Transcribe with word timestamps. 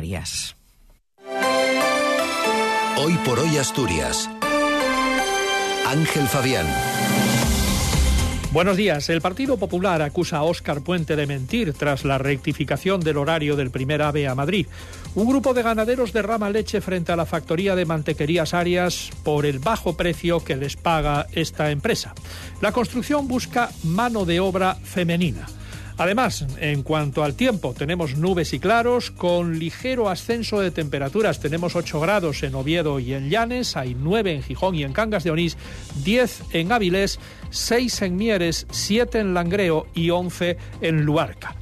Arias. 0.00 0.56
Hoy 2.96 3.18
por 3.22 3.38
hoy 3.38 3.58
Asturias. 3.58 4.30
Ángel 5.86 6.26
Fabián. 6.26 6.66
Buenos 8.50 8.78
días. 8.78 9.10
El 9.10 9.20
Partido 9.20 9.58
Popular 9.58 10.00
acusa 10.00 10.38
a 10.38 10.44
Óscar 10.44 10.80
Puente 10.80 11.16
de 11.16 11.26
mentir 11.26 11.74
tras 11.74 12.06
la 12.06 12.16
rectificación 12.16 13.02
del 13.02 13.18
horario 13.18 13.56
del 13.56 13.70
primer 13.70 14.00
AVE 14.00 14.26
a 14.26 14.34
Madrid. 14.34 14.66
Un 15.14 15.28
grupo 15.28 15.52
de 15.52 15.62
ganaderos 15.62 16.14
derrama 16.14 16.48
leche 16.48 16.80
frente 16.80 17.12
a 17.12 17.16
la 17.16 17.26
factoría 17.26 17.76
de 17.76 17.84
mantequerías 17.84 18.54
Arias 18.54 19.10
por 19.22 19.44
el 19.44 19.58
bajo 19.58 19.98
precio 19.98 20.42
que 20.42 20.56
les 20.56 20.76
paga 20.76 21.26
esta 21.32 21.70
empresa. 21.70 22.14
La 22.62 22.72
construcción 22.72 23.28
busca 23.28 23.68
mano 23.84 24.24
de 24.24 24.40
obra 24.40 24.76
femenina. 24.76 25.46
Además, 26.00 26.46
en 26.58 26.82
cuanto 26.82 27.22
al 27.24 27.34
tiempo, 27.34 27.74
tenemos 27.74 28.16
nubes 28.16 28.54
y 28.54 28.58
claros 28.58 29.10
con 29.10 29.58
ligero 29.58 30.08
ascenso 30.08 30.58
de 30.58 30.70
temperaturas. 30.70 31.40
Tenemos 31.40 31.76
8 31.76 32.00
grados 32.00 32.42
en 32.42 32.54
Oviedo 32.54 32.98
y 33.00 33.12
en 33.12 33.28
Llanes, 33.28 33.76
hay 33.76 33.94
9 33.94 34.32
en 34.32 34.42
Gijón 34.42 34.74
y 34.74 34.82
en 34.82 34.94
Cangas 34.94 35.24
de 35.24 35.30
Onís, 35.30 35.58
10 36.02 36.54
en 36.54 36.72
Áviles, 36.72 37.20
6 37.50 38.00
en 38.00 38.16
Mieres, 38.16 38.66
7 38.70 39.18
en 39.18 39.34
Langreo 39.34 39.88
y 39.92 40.08
11 40.08 40.56
en 40.80 41.02
Luarca. 41.04 41.54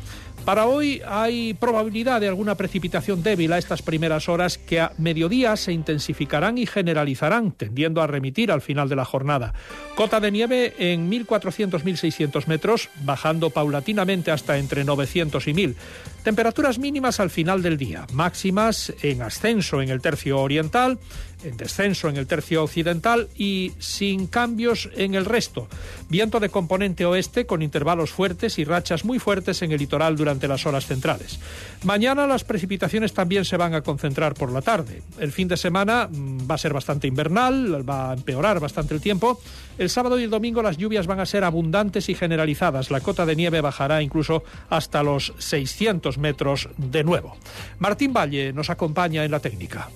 Para 0.45 0.67
hoy 0.67 1.03
hay 1.07 1.53
probabilidad 1.55 2.21
de 2.21 2.29
alguna 2.29 2.55
precipitación 2.55 3.23
débil 3.23 3.53
a 3.53 3.59
estas 3.59 3.83
primeras 3.83 4.29
horas 4.29 4.57
que 4.57 4.81
a 4.81 4.93
mediodía 4.97 5.57
se 5.57 5.73
intensificarán 5.73 6.57
y 6.57 6.67
generalizarán, 6.67 7.53
tendiendo 7.53 8.01
a 8.01 8.07
remitir 8.07 8.51
al 8.51 8.63
final 8.63 8.89
de 8.89 8.97
la 8.97 9.05
jornada. 9.05 9.53
Cota 9.95 10.21
de 10.21 10.31
nieve 10.31 10.75
en 10.79 11.11
1.400-1.600 11.11 12.47
metros, 12.47 12.89
bajando 13.03 13.51
paulatinamente 13.51 14.31
hasta 14.31 14.57
entre 14.57 14.85
900 14.85 15.47
y 15.49 15.53
1.000. 15.53 15.75
Temperaturas 16.23 16.79
mínimas 16.79 17.21
al 17.21 17.31
final 17.31 17.63
del 17.63 17.77
día, 17.77 18.07
máximas 18.13 18.93
en 19.03 19.23
ascenso 19.23 19.81
en 19.81 19.89
el 19.89 20.01
tercio 20.01 20.39
oriental, 20.39 20.99
en 21.45 21.57
descenso 21.57 22.09
en 22.09 22.17
el 22.17 22.27
tercio 22.27 22.65
occidental 22.65 23.29
y 23.37 23.73
sin 23.79 24.27
cambios 24.27 24.91
en 24.97 25.15
el 25.15 25.25
resto. 25.25 25.69
Viento 26.09 26.41
de 26.41 26.49
componente 26.49 27.07
oeste 27.07 27.47
con 27.47 27.63
intervalos 27.63 28.11
fuertes 28.11 28.59
y 28.59 28.65
rachas 28.65 29.05
muy 29.05 29.19
fuertes 29.19 29.63
en 29.63 29.73
el 29.73 29.79
litoral 29.79 30.17
durante 30.17 30.28
las 30.49 30.67
horas 30.67 30.87
centrales. 30.87 31.39
Mañana 31.85 32.27
las 32.27 32.45
precipitaciones 32.45 33.15
también 33.15 33.45
se 33.45 33.57
van 33.57 33.75
a 33.75 33.83
concentrar 33.83 34.35
por 34.35 34.53
la 34.53 34.63
tarde. 34.63 35.03
El 35.19 35.33
fin 35.33 35.49
de 35.49 35.57
semana 35.57 36.09
mm, 36.11 36.51
va 36.51 36.57
a 36.57 36.59
ser 36.59 36.73
bastante 36.73 37.07
invernal, 37.07 37.89
va 37.89 38.11
a 38.11 38.15
empeorar 38.15 38.61
bastante 38.61 38.95
el 38.95 39.01
tiempo. 39.01 39.41
El 39.79 39.89
sábado 39.89 40.19
y 40.19 40.25
el 40.25 40.31
domingo 40.31 40.63
las 40.63 40.77
lluvias 40.77 41.07
van 41.07 41.21
a 41.21 41.27
ser 41.27 41.45
abundantes 41.45 42.09
y 42.09 42.15
generalizadas. 42.15 42.91
La 42.91 43.01
cota 43.01 43.25
de 43.25 43.37
nieve 43.37 43.61
bajará 43.61 44.03
incluso 44.03 44.43
hasta 44.69 45.03
los 45.03 45.33
600 45.39 46.19
metros 46.19 46.69
de 46.77 47.05
nuevo. 47.05 47.37
Martín 47.79 48.13
Valle 48.13 48.53
nos 48.53 48.71
acompaña 48.71 49.25
en 49.25 49.31
la 49.31 49.41
técnica. 49.41 49.89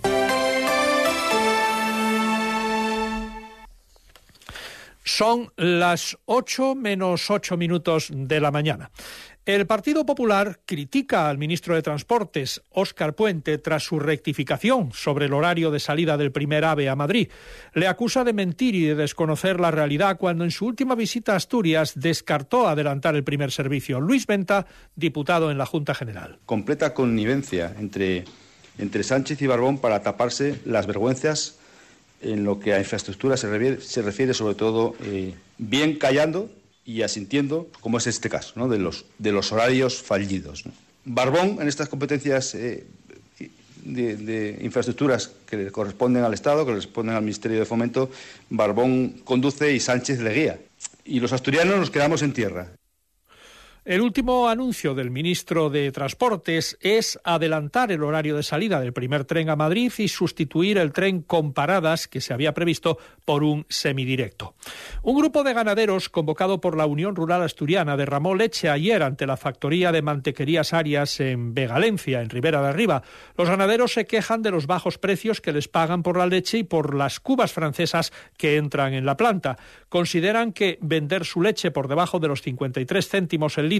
Son 5.04 5.52
las 5.56 6.16
8 6.26 6.74
menos 6.76 7.30
8 7.30 7.56
minutos 7.56 8.08
de 8.12 8.40
la 8.40 8.50
mañana. 8.50 8.90
El 9.44 9.66
Partido 9.66 10.06
Popular 10.06 10.60
critica 10.66 11.28
al 11.28 11.36
ministro 11.36 11.74
de 11.74 11.82
Transportes, 11.82 12.62
Óscar 12.70 13.16
Puente, 13.16 13.58
tras 13.58 13.82
su 13.82 13.98
rectificación 13.98 14.92
sobre 14.92 15.26
el 15.26 15.32
horario 15.32 15.72
de 15.72 15.80
salida 15.80 16.16
del 16.16 16.30
primer 16.30 16.64
AVE 16.64 16.88
a 16.88 16.94
Madrid. 16.94 17.28
Le 17.74 17.88
acusa 17.88 18.22
de 18.22 18.34
mentir 18.34 18.76
y 18.76 18.84
de 18.84 18.94
desconocer 18.94 19.58
la 19.58 19.72
realidad 19.72 20.16
cuando 20.16 20.44
en 20.44 20.52
su 20.52 20.66
última 20.66 20.94
visita 20.94 21.32
a 21.32 21.36
Asturias 21.36 21.94
descartó 21.96 22.68
adelantar 22.68 23.16
el 23.16 23.24
primer 23.24 23.50
servicio. 23.50 24.00
Luis 24.00 24.28
Venta, 24.28 24.64
diputado 24.94 25.50
en 25.50 25.58
la 25.58 25.66
Junta 25.66 25.92
General. 25.92 26.38
Completa 26.46 26.94
connivencia 26.94 27.74
entre, 27.80 28.24
entre 28.78 29.02
Sánchez 29.02 29.42
y 29.42 29.48
Barbón 29.48 29.78
para 29.78 30.02
taparse 30.02 30.60
las 30.64 30.86
vergüenzas 30.86 31.58
en 32.20 32.44
lo 32.44 32.60
que 32.60 32.74
a 32.74 32.78
infraestructura 32.78 33.36
se 33.36 33.48
refiere, 33.50 34.34
sobre 34.34 34.54
todo 34.54 34.94
eh, 35.02 35.34
bien 35.58 35.98
callando 35.98 36.48
y 36.84 37.02
asintiendo, 37.02 37.68
como 37.80 37.98
es 37.98 38.06
este 38.06 38.28
caso, 38.28 38.54
¿no? 38.56 38.68
de, 38.68 38.78
los, 38.78 39.04
de 39.18 39.32
los 39.32 39.52
horarios 39.52 40.02
fallidos. 40.02 40.64
Barbón, 41.04 41.58
en 41.60 41.68
estas 41.68 41.88
competencias 41.88 42.54
eh, 42.54 42.84
de, 43.84 44.58
infraestructuras 44.62 45.30
que 45.46 45.56
le 45.56 45.70
corresponden 45.70 46.24
al 46.24 46.34
Estado, 46.34 46.64
que 46.64 46.72
le 46.72 46.78
corresponden 46.78 47.16
al 47.16 47.22
Ministerio 47.22 47.58
de 47.58 47.64
Fomento, 47.64 48.10
Barbón 48.50 49.20
conduce 49.24 49.72
y 49.72 49.80
Sánchez 49.80 50.20
le 50.20 50.34
guía. 50.34 50.60
Y 51.04 51.20
los 51.20 51.32
asturianos 51.32 51.78
nos 51.78 51.90
quedamos 51.90 52.22
en 52.22 52.32
tierra. 52.32 52.72
El 53.84 54.00
último 54.00 54.48
anuncio 54.48 54.94
del 54.94 55.10
ministro 55.10 55.68
de 55.68 55.90
Transportes 55.90 56.78
es 56.80 57.18
adelantar 57.24 57.90
el 57.90 58.04
horario 58.04 58.36
de 58.36 58.44
salida 58.44 58.78
del 58.78 58.92
primer 58.92 59.24
tren 59.24 59.50
a 59.50 59.56
Madrid 59.56 59.92
y 59.98 60.06
sustituir 60.06 60.78
el 60.78 60.92
tren 60.92 61.22
con 61.22 61.52
paradas 61.52 62.06
que 62.06 62.20
se 62.20 62.32
había 62.32 62.54
previsto 62.54 62.98
por 63.24 63.42
un 63.42 63.66
semidirecto. 63.68 64.54
Un 65.02 65.18
grupo 65.18 65.42
de 65.42 65.52
ganaderos 65.52 66.08
convocado 66.10 66.60
por 66.60 66.76
la 66.76 66.86
Unión 66.86 67.16
Rural 67.16 67.42
Asturiana 67.42 67.96
derramó 67.96 68.36
leche 68.36 68.70
ayer 68.70 69.02
ante 69.02 69.26
la 69.26 69.36
factoría 69.36 69.90
de 69.90 70.02
mantequerías 70.02 70.74
Arias 70.74 71.18
en 71.18 71.52
Vegalencia, 71.52 72.22
en 72.22 72.30
Ribera 72.30 72.62
de 72.62 72.68
Arriba. 72.68 73.02
Los 73.36 73.48
ganaderos 73.48 73.94
se 73.94 74.04
quejan 74.04 74.42
de 74.42 74.52
los 74.52 74.68
bajos 74.68 74.98
precios 74.98 75.40
que 75.40 75.52
les 75.52 75.66
pagan 75.66 76.04
por 76.04 76.16
la 76.16 76.26
leche 76.28 76.58
y 76.58 76.62
por 76.62 76.94
las 76.94 77.18
cubas 77.18 77.52
francesas 77.52 78.12
que 78.36 78.58
entran 78.58 78.94
en 78.94 79.06
la 79.06 79.16
planta. 79.16 79.58
Consideran 79.88 80.52
que 80.52 80.78
vender 80.80 81.24
su 81.24 81.42
leche 81.42 81.72
por 81.72 81.88
debajo 81.88 82.20
de 82.20 82.28
los 82.28 82.42
53 82.42 83.08
céntimos 83.08 83.58
el 83.58 83.71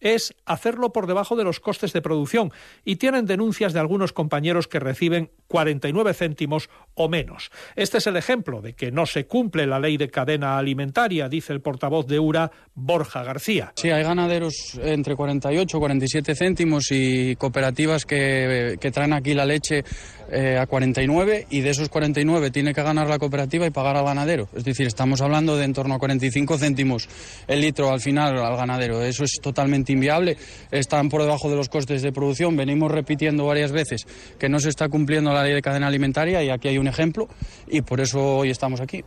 es 0.00 0.34
hacerlo 0.44 0.92
por 0.92 1.06
debajo 1.06 1.36
de 1.36 1.44
los 1.44 1.60
costes 1.60 1.92
de 1.92 2.02
producción 2.02 2.52
y 2.84 2.96
tienen 2.96 3.26
denuncias 3.26 3.72
de 3.72 3.80
algunos 3.80 4.12
compañeros 4.12 4.68
que 4.68 4.78
reciben 4.78 5.30
49 5.48 6.14
céntimos 6.14 6.70
o 6.94 7.08
menos. 7.08 7.50
Este 7.76 7.98
es 7.98 8.06
el 8.06 8.16
ejemplo 8.16 8.60
de 8.60 8.74
que 8.74 8.90
no 8.90 9.06
se 9.06 9.26
cumple 9.26 9.66
la 9.66 9.78
ley 9.78 9.96
de 9.96 10.08
cadena 10.08 10.58
alimentaria, 10.58 11.28
dice 11.28 11.52
el 11.52 11.60
portavoz 11.60 12.06
de 12.06 12.18
URA, 12.18 12.50
Borja 12.74 13.22
García. 13.22 13.72
Sí, 13.76 13.90
hay 13.90 14.02
ganaderos 14.02 14.78
entre 14.82 15.16
48 15.16 15.76
y 15.76 15.80
47 15.80 16.34
céntimos 16.34 16.90
y 16.90 17.36
cooperativas 17.36 18.04
que 18.06 18.90
traen 18.92 19.12
aquí 19.12 19.34
la 19.34 19.46
leche 19.46 19.84
eh, 20.32 20.58
a 20.58 20.66
49 20.66 21.46
y 21.50 21.60
de 21.60 21.70
esos 21.70 21.88
49 21.88 22.50
tiene 22.50 22.72
que 22.72 22.82
ganar 22.82 23.08
la 23.08 23.18
cooperativa 23.18 23.66
y 23.66 23.70
pagar 23.70 23.96
al 23.96 24.04
ganadero. 24.04 24.48
Es 24.56 24.64
decir, 24.64 24.86
estamos 24.86 25.20
hablando 25.20 25.56
de 25.56 25.64
en 25.64 25.74
torno 25.74 25.94
a 25.94 25.98
45 25.98 26.58
céntimos 26.58 27.08
el 27.46 27.60
litro 27.60 27.90
al 27.90 28.00
final 28.00 28.38
al 28.38 28.56
ganadero. 28.56 29.02
Eso 29.02 29.24
es 29.24 29.38
totalmente 29.42 29.92
inviable. 29.92 30.36
Están 30.70 31.08
por 31.08 31.22
debajo 31.22 31.50
de 31.50 31.56
los 31.56 31.68
costes 31.68 32.02
de 32.02 32.12
producción. 32.12 32.56
Venimos 32.56 32.90
repitiendo 32.90 33.44
varias 33.46 33.72
veces 33.72 34.06
que 34.38 34.48
no 34.48 34.58
se 34.58 34.70
está 34.70 34.88
cumpliendo 34.88 35.32
la 35.32 35.44
ley 35.44 35.52
de 35.52 35.62
cadena 35.62 35.88
alimentaria 35.88 36.42
y 36.42 36.50
aquí 36.50 36.68
hay 36.68 36.78
un 36.78 36.88
ejemplo 36.88 37.28
y 37.68 37.82
por 37.82 38.00
eso 38.00 38.38
hoy 38.38 38.50
estamos 38.50 38.80
aquí. 38.80 39.04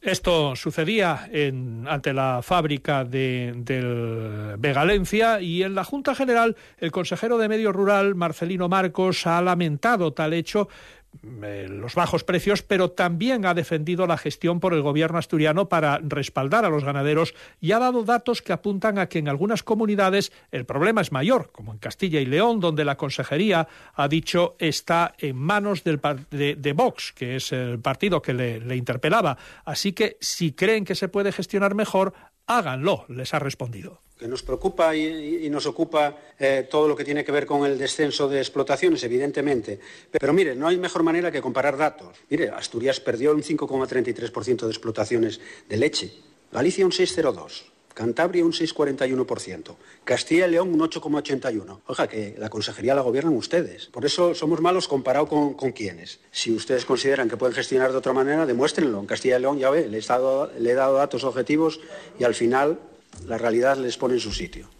Esto 0.00 0.54
sucedía 0.54 1.28
en, 1.32 1.86
ante 1.88 2.12
la 2.12 2.40
fábrica 2.42 3.04
de, 3.04 3.52
del 3.56 4.56
Vegalencia 4.56 5.40
y 5.40 5.64
en 5.64 5.74
la 5.74 5.82
Junta 5.82 6.14
General 6.14 6.56
el 6.78 6.92
consejero 6.92 7.36
de 7.36 7.48
Medio 7.48 7.72
Rural, 7.72 8.14
Marcelino 8.14 8.68
Marcos, 8.68 9.26
ha 9.26 9.42
lamentado 9.42 10.12
tal 10.12 10.34
hecho 10.34 10.68
los 11.22 11.94
bajos 11.94 12.24
precios, 12.24 12.62
pero 12.62 12.90
también 12.90 13.46
ha 13.46 13.54
defendido 13.54 14.06
la 14.06 14.18
gestión 14.18 14.60
por 14.60 14.74
el 14.74 14.82
gobierno 14.82 15.18
asturiano 15.18 15.68
para 15.68 15.98
respaldar 16.02 16.64
a 16.64 16.68
los 16.68 16.84
ganaderos 16.84 17.34
y 17.60 17.72
ha 17.72 17.78
dado 17.78 18.04
datos 18.04 18.42
que 18.42 18.52
apuntan 18.52 18.98
a 18.98 19.08
que 19.08 19.18
en 19.18 19.28
algunas 19.28 19.62
comunidades 19.62 20.32
el 20.52 20.64
problema 20.64 21.00
es 21.00 21.12
mayor, 21.12 21.50
como 21.52 21.72
en 21.72 21.78
Castilla 21.78 22.20
y 22.20 22.26
León, 22.26 22.60
donde 22.60 22.84
la 22.84 22.96
consejería 22.96 23.68
ha 23.94 24.08
dicho 24.08 24.56
está 24.58 25.14
en 25.18 25.36
manos 25.36 25.84
del, 25.84 26.00
de, 26.30 26.72
Vox, 26.72 27.12
que 27.12 27.36
es 27.36 27.52
el 27.52 27.80
partido 27.80 28.22
que 28.22 28.34
le 28.34 28.76
interpelaba. 28.76 29.38
Así 29.64 29.92
que 29.92 30.16
si 30.20 30.52
creen 30.52 30.84
que 30.84 30.94
se 30.94 31.08
puede 31.08 31.32
gestionar 31.32 31.74
mejor, 31.74 32.12
háganlo, 32.46 33.04
les 33.08 33.34
ha 33.34 33.38
respondido 33.38 34.02
que 34.18 34.28
nos 34.28 34.42
preocupa 34.42 34.94
y, 34.94 35.48
nos 35.48 35.66
ocupa 35.66 36.16
eh, 36.38 36.66
todo 36.68 36.88
lo 36.88 36.96
que 36.96 37.04
tiene 37.04 37.24
que 37.24 37.32
ver 37.32 37.46
con 37.46 37.64
el 37.64 37.78
descenso 37.78 38.28
de 38.28 38.38
explotaciones, 38.38 39.02
evidentemente. 39.04 39.78
Pero 40.10 40.32
mire, 40.32 40.54
no 40.54 40.68
hay 40.68 40.76
mejor 40.76 41.02
manera 41.02 41.30
que 41.30 41.40
comparar 41.40 41.76
datos. 41.76 42.16
Mire, 42.28 42.50
Asturias 42.50 43.00
perdió 43.00 43.32
un 43.32 43.42
5,33% 43.42 44.64
de 44.64 44.70
explotaciones 44.70 45.40
de 45.68 45.76
leche, 45.76 46.12
Galicia 46.50 46.84
un 46.84 46.92
6,02%. 46.92 47.78
Cantabria 47.98 48.44
un 48.44 48.52
6,41%, 48.52 49.74
Castilla 50.04 50.46
y 50.46 50.52
León 50.52 50.72
un 50.72 50.78
8,81%. 50.78 51.80
Oiga, 51.84 52.06
que 52.06 52.36
la 52.38 52.48
consejería 52.48 52.94
la 52.94 53.00
gobiernan 53.00 53.34
ustedes. 53.34 53.86
Por 53.86 54.04
eso 54.04 54.36
somos 54.36 54.60
malos 54.60 54.86
comparado 54.86 55.26
con, 55.26 55.72
quiénes. 55.72 56.20
Si 56.30 56.52
ustedes 56.52 56.84
consideran 56.84 57.28
que 57.28 57.36
pueden 57.36 57.56
gestionar 57.56 57.90
de 57.90 57.98
otra 57.98 58.12
manera, 58.12 58.46
demuéstrenlo. 58.46 59.00
En 59.00 59.06
Castilla 59.06 59.38
y 59.38 59.40
León, 59.40 59.58
ya 59.58 59.70
ve, 59.70 59.88
le 59.88 59.98
he 59.98 60.74
dado 60.74 60.94
datos 60.94 61.24
objetivos 61.24 61.80
y 62.20 62.22
al 62.22 62.36
final 62.36 62.78
la 63.26 63.38
realidad 63.38 63.76
les 63.76 63.96
pone 63.96 64.14
en 64.14 64.20
su 64.20 64.32
sitio. 64.32 64.70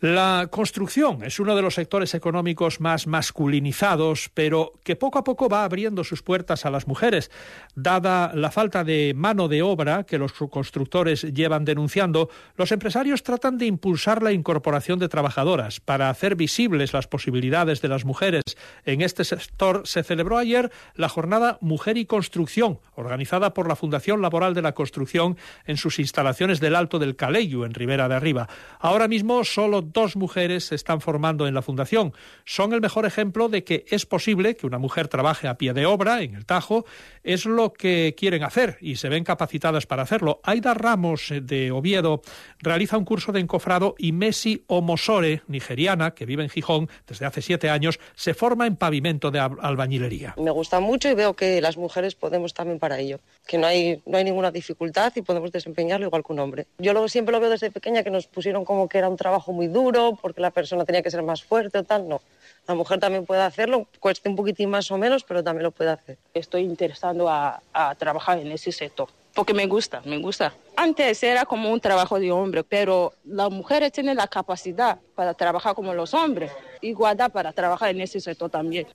La 0.00 0.48
construcción 0.50 1.22
es 1.24 1.38
uno 1.40 1.54
de 1.54 1.60
los 1.60 1.74
sectores 1.74 2.14
económicos 2.14 2.80
más 2.80 3.06
masculinizados, 3.06 4.30
pero 4.32 4.72
que 4.82 4.96
poco 4.96 5.18
a 5.18 5.24
poco 5.24 5.50
va 5.50 5.62
abriendo 5.62 6.04
sus 6.04 6.22
puertas 6.22 6.64
a 6.64 6.70
las 6.70 6.86
mujeres. 6.86 7.30
Dada 7.74 8.32
la 8.34 8.50
falta 8.50 8.82
de 8.82 9.12
mano 9.14 9.46
de 9.46 9.60
obra 9.60 10.04
que 10.04 10.16
los 10.16 10.32
constructores 10.32 11.20
llevan 11.34 11.66
denunciando, 11.66 12.30
los 12.56 12.72
empresarios 12.72 13.22
tratan 13.22 13.58
de 13.58 13.66
impulsar 13.66 14.22
la 14.22 14.32
incorporación 14.32 14.98
de 14.98 15.10
trabajadoras. 15.10 15.80
Para 15.80 16.08
hacer 16.08 16.34
visibles 16.34 16.94
las 16.94 17.06
posibilidades 17.06 17.82
de 17.82 17.88
las 17.88 18.06
mujeres 18.06 18.44
en 18.86 19.02
este 19.02 19.24
sector, 19.24 19.82
se 19.84 20.02
celebró 20.02 20.38
ayer 20.38 20.72
la 20.94 21.10
jornada 21.10 21.58
Mujer 21.60 21.98
y 21.98 22.06
Construcción, 22.06 22.80
organizada 22.94 23.52
por 23.52 23.68
la 23.68 23.76
Fundación 23.76 24.22
Laboral 24.22 24.54
de 24.54 24.62
la 24.62 24.72
Construcción 24.72 25.36
en 25.66 25.76
sus 25.76 25.98
instalaciones 25.98 26.58
del 26.58 26.74
Alto 26.74 26.98
del 26.98 27.16
Caleyu, 27.16 27.64
en 27.64 27.74
Ribera 27.74 28.08
de 28.08 28.14
Arriba. 28.14 28.48
Ahora 28.78 29.06
mismo 29.06 29.44
solo 29.44 29.89
dos 29.92 30.16
mujeres 30.16 30.64
se 30.64 30.74
están 30.74 31.00
formando 31.00 31.46
en 31.46 31.54
la 31.54 31.62
Fundación. 31.62 32.12
Son 32.44 32.72
el 32.72 32.80
mejor 32.80 33.06
ejemplo 33.06 33.48
de 33.48 33.64
que 33.64 33.84
es 33.88 34.06
posible 34.06 34.56
que 34.56 34.66
una 34.66 34.78
mujer 34.78 35.08
trabaje 35.08 35.48
a 35.48 35.56
pie 35.56 35.72
de 35.72 35.86
obra 35.86 36.22
en 36.22 36.34
el 36.34 36.46
Tajo. 36.46 36.84
Es 37.22 37.46
lo 37.46 37.72
que 37.72 38.14
quieren 38.16 38.42
hacer 38.42 38.78
y 38.80 38.96
se 38.96 39.08
ven 39.08 39.24
capacitadas 39.24 39.86
para 39.86 40.02
hacerlo. 40.02 40.40
Aida 40.42 40.74
Ramos 40.74 41.30
eh, 41.30 41.40
de 41.40 41.70
Oviedo 41.70 42.22
realiza 42.58 42.96
un 42.96 43.04
curso 43.04 43.32
de 43.32 43.40
encofrado 43.40 43.94
y 43.98 44.12
Messi 44.12 44.64
Omosore, 44.66 45.42
nigeriana, 45.48 46.12
que 46.12 46.26
vive 46.26 46.42
en 46.42 46.50
Gijón 46.50 46.88
desde 47.06 47.26
hace 47.26 47.42
siete 47.42 47.70
años, 47.70 47.98
se 48.14 48.34
forma 48.34 48.66
en 48.66 48.76
pavimento 48.76 49.30
de 49.30 49.38
albañilería. 49.38 50.34
Me 50.38 50.50
gusta 50.50 50.80
mucho 50.80 51.08
y 51.08 51.14
veo 51.14 51.34
que 51.34 51.60
las 51.60 51.76
mujeres 51.76 52.14
podemos 52.14 52.54
también 52.54 52.78
para 52.78 52.98
ello, 52.98 53.20
que 53.46 53.58
no 53.58 53.66
hay, 53.66 54.02
no 54.06 54.18
hay 54.18 54.24
ninguna 54.24 54.50
dificultad 54.50 55.12
y 55.16 55.22
podemos 55.22 55.52
desempeñarlo 55.52 56.06
igual 56.06 56.22
que 56.24 56.32
un 56.32 56.40
hombre. 56.40 56.66
Yo 56.78 56.92
lo, 56.92 57.08
siempre 57.08 57.32
lo 57.32 57.40
veo 57.40 57.50
desde 57.50 57.70
pequeña 57.70 58.02
que 58.02 58.10
nos 58.10 58.26
pusieron 58.26 58.64
como 58.64 58.88
que 58.88 58.98
era 58.98 59.08
un 59.08 59.16
trabajo 59.16 59.52
muy 59.52 59.66
duro 59.66 59.79
duro, 59.80 60.18
porque 60.20 60.40
la 60.40 60.50
persona 60.50 60.84
tenía 60.84 61.02
que 61.02 61.10
ser 61.10 61.22
más 61.22 61.42
fuerte 61.42 61.78
o 61.78 61.84
tal, 61.84 62.08
no. 62.08 62.20
La 62.68 62.74
mujer 62.74 63.00
también 63.00 63.24
puede 63.24 63.42
hacerlo, 63.42 63.86
cueste 63.98 64.28
un 64.28 64.36
poquitín 64.36 64.70
más 64.70 64.90
o 64.90 64.98
menos, 64.98 65.24
pero 65.24 65.42
también 65.42 65.64
lo 65.64 65.70
puede 65.70 65.90
hacer. 65.90 66.18
Estoy 66.34 66.62
interesando 66.62 67.28
a, 67.28 67.62
a 67.72 67.94
trabajar 67.94 68.38
en 68.38 68.52
ese 68.52 68.72
sector 68.72 69.08
porque 69.34 69.54
me 69.54 69.66
gusta, 69.66 70.02
me 70.04 70.18
gusta. 70.18 70.52
Antes 70.76 71.22
era 71.22 71.44
como 71.44 71.70
un 71.70 71.80
trabajo 71.80 72.18
de 72.18 72.32
hombre, 72.32 72.64
pero 72.64 73.12
las 73.24 73.50
mujeres 73.50 73.92
tienen 73.92 74.16
la 74.16 74.26
capacidad 74.26 74.98
para 75.14 75.34
trabajar 75.34 75.74
como 75.74 75.94
los 75.94 76.14
hombres, 76.14 76.50
igualdad 76.80 77.30
para 77.30 77.52
trabajar 77.52 77.90
en 77.90 78.00
ese 78.00 78.20
sector 78.20 78.50
también. 78.50 78.86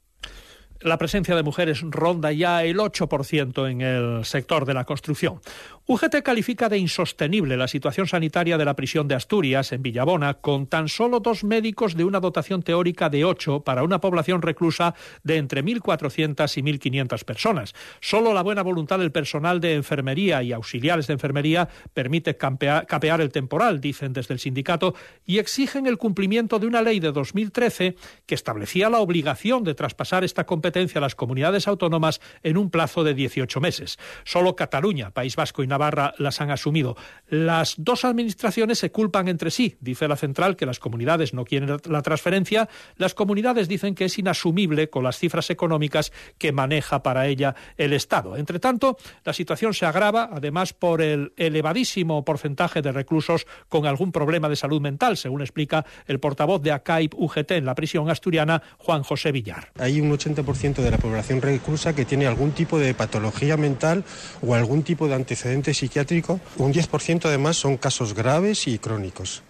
La 0.81 0.97
presencia 0.97 1.37
de 1.37 1.43
mujeres 1.43 1.81
ronda 1.81 2.33
ya 2.33 2.65
el 2.65 2.79
8% 2.79 3.71
en 3.71 3.79
el 3.79 4.25
sector 4.25 4.65
de 4.65 4.73
la 4.73 4.83
construcción. 4.83 5.39
UGT 5.87 6.21
califica 6.21 6.67
de 6.67 6.77
insostenible 6.77 7.55
la 7.55 7.69
situación 7.69 8.07
sanitaria 8.07 8.57
de 8.57 8.65
la 8.65 8.75
prisión 8.75 9.07
de 9.07 9.15
Asturias, 9.15 9.71
en 9.71 9.83
Villabona, 9.83 10.33
con 10.33 10.67
tan 10.67 10.89
solo 10.89 11.21
dos 11.21 11.45
médicos 11.45 11.95
de 11.95 12.03
una 12.03 12.19
dotación 12.19 12.61
teórica 12.61 13.09
de 13.09 13.23
ocho 13.23 13.61
para 13.61 13.83
una 13.83 14.01
población 14.01 14.41
reclusa 14.41 14.95
de 15.23 15.37
entre 15.37 15.63
1.400 15.63 16.57
y 16.57 16.61
1.500 16.61 17.23
personas. 17.23 17.73
Solo 18.01 18.33
la 18.33 18.41
buena 18.41 18.61
voluntad 18.61 18.99
del 18.99 19.13
personal 19.13 19.61
de 19.61 19.75
enfermería 19.75 20.43
y 20.43 20.51
auxiliares 20.51 21.07
de 21.07 21.13
enfermería 21.13 21.69
permite 21.93 22.35
capear 22.35 23.21
el 23.21 23.31
temporal, 23.31 23.79
dicen 23.79 24.11
desde 24.11 24.33
el 24.33 24.39
sindicato, 24.41 24.93
y 25.25 25.37
exigen 25.37 25.85
el 25.85 25.97
cumplimiento 25.97 26.59
de 26.59 26.67
una 26.67 26.81
ley 26.81 26.99
de 26.99 27.13
2013 27.13 27.95
que 28.25 28.35
establecía 28.35 28.89
la 28.89 28.99
obligación 28.99 29.63
de 29.63 29.75
traspasar 29.75 30.23
esta 30.25 30.45
competencia 30.45 30.64
a 30.65 30.99
las 30.99 31.15
comunidades 31.15 31.67
autónomas 31.67 32.21
en 32.41 32.57
un 32.57 32.71
plazo 32.71 33.03
de 33.03 33.13
18 33.13 33.61
meses. 33.61 33.97
Solo 34.23 34.55
Cataluña, 34.55 35.11
País 35.11 35.35
Vasco 35.35 35.61
y 35.61 35.67
Navarra 35.67 36.13
las 36.17 36.41
han 36.41 36.49
asumido. 36.49 36.97
Las 37.27 37.75
dos 37.77 38.03
administraciones 38.03 38.79
se 38.79 38.91
culpan 38.91 39.27
entre 39.27 39.51
sí. 39.51 39.77
Dice 39.79 40.07
la 40.07 40.15
central 40.15 40.55
que 40.55 40.65
las 40.65 40.79
comunidades 40.79 41.33
no 41.33 41.45
quieren 41.45 41.77
la 41.85 42.01
transferencia. 42.01 42.67
Las 42.97 43.13
comunidades 43.13 43.67
dicen 43.67 43.93
que 43.93 44.05
es 44.05 44.17
inasumible 44.17 44.89
con 44.89 45.03
las 45.03 45.19
cifras 45.19 45.49
económicas 45.51 46.11
que 46.39 46.51
maneja 46.51 47.03
para 47.03 47.27
ella 47.27 47.55
el 47.77 47.93
Estado. 47.93 48.35
Entre 48.35 48.59
tanto, 48.59 48.97
la 49.23 49.33
situación 49.33 49.73
se 49.73 49.85
agrava, 49.85 50.29
además, 50.31 50.73
por 50.73 51.01
el 51.01 51.33
elevadísimo 51.37 52.25
porcentaje 52.25 52.81
de 52.81 52.91
reclusos 52.91 53.45
con 53.69 53.85
algún 53.85 54.11
problema 54.11 54.49
de 54.49 54.55
salud 54.55 54.81
mental, 54.81 55.17
según 55.17 55.41
explica 55.41 55.85
el 56.07 56.19
portavoz 56.19 56.61
de 56.61 56.71
ACAIP 56.71 57.13
UGT 57.15 57.51
en 57.51 57.65
la 57.65 57.75
prisión 57.75 58.09
asturiana, 58.09 58.63
Juan 58.77 59.03
José 59.03 59.31
Villar. 59.31 59.71
Hay 59.77 60.01
un 60.01 60.11
80% 60.11 60.54
de 60.55 60.91
la 60.91 60.97
población 60.97 61.41
reclusa 61.41 61.93
que 61.93 62.05
tiene 62.05 62.27
algún 62.27 62.51
tipo 62.51 62.79
de 62.79 62.93
patología 62.93 63.57
mental 63.57 64.05
o 64.41 64.55
algún 64.55 64.83
tipo 64.83 65.07
de 65.07 65.15
antecedente 65.15 65.73
psiquiátrico, 65.73 66.39
un 66.57 66.73
10% 66.73 67.25
además 67.25 67.57
son 67.57 67.77
casos 67.77 68.13
graves 68.13 68.67
y 68.67 68.79
crónicos. 68.79 69.43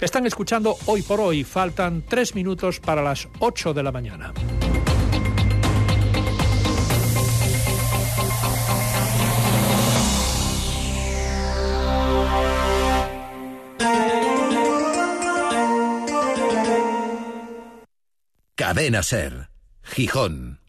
Están 0.00 0.26
escuchando 0.26 0.76
hoy 0.86 1.02
por 1.02 1.20
hoy, 1.20 1.44
faltan 1.44 2.02
tres 2.08 2.34
minutos 2.34 2.80
para 2.80 3.02
las 3.02 3.28
8 3.40 3.74
de 3.74 3.82
la 3.82 3.92
mañana. 3.92 4.32
Cadena 18.54 19.02
Ser, 19.02 19.51
Gijón. 19.82 20.60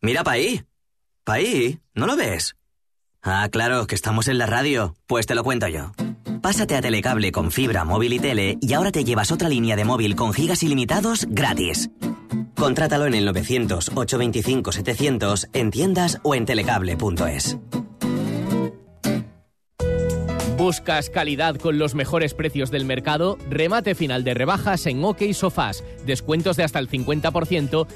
Mira 0.00 0.24
pa' 0.24 0.32
ahí. 0.32 0.64
Pa' 1.24 1.34
ahí, 1.34 1.78
¿no 1.94 2.06
lo 2.06 2.16
ves? 2.16 2.56
Ah, 3.22 3.48
claro, 3.50 3.86
que 3.86 3.94
estamos 3.94 4.28
en 4.28 4.38
la 4.38 4.46
radio. 4.46 4.96
Pues 5.06 5.26
te 5.26 5.34
lo 5.34 5.44
cuento 5.44 5.68
yo. 5.68 5.92
Pásate 6.40 6.76
a 6.76 6.80
Telecable 6.80 7.32
con 7.32 7.50
fibra, 7.50 7.84
móvil 7.84 8.12
y 8.12 8.20
tele 8.20 8.58
y 8.60 8.72
ahora 8.72 8.92
te 8.92 9.02
llevas 9.04 9.32
otra 9.32 9.48
línea 9.48 9.74
de 9.76 9.84
móvil 9.84 10.16
con 10.16 10.32
gigas 10.32 10.62
ilimitados 10.62 11.26
gratis. 11.28 11.90
Contrátalo 12.56 13.06
en 13.06 13.14
el 13.14 13.28
900-825-700 13.28 15.48
en 15.52 15.70
tiendas 15.70 16.20
o 16.22 16.34
en 16.34 16.46
telecable.es. 16.46 17.58
¿Buscas 20.58 21.08
calidad 21.08 21.54
con 21.54 21.78
los 21.78 21.94
mejores 21.94 22.34
precios 22.34 22.72
del 22.72 22.84
mercado? 22.84 23.38
Remate 23.48 23.94
final 23.94 24.24
de 24.24 24.34
rebajas 24.34 24.86
en 24.86 25.04
OK 25.04 25.32
Sofás. 25.32 25.84
Descuentos 26.04 26.56
de 26.56 26.64
hasta 26.64 26.80
el 26.80 26.90
50% 26.90 27.86